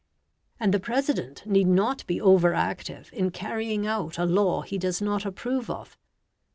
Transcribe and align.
And 0.59 0.73
the 0.73 0.79
President 0.79 1.45
need 1.45 1.67
not 1.67 2.07
be 2.07 2.19
over 2.19 2.55
active 2.55 3.11
in 3.13 3.29
carrying 3.29 3.85
out 3.85 4.17
a 4.17 4.25
law 4.25 4.61
he 4.63 4.79
does 4.79 4.99
not 4.99 5.27
approve 5.27 5.69
of. 5.69 5.95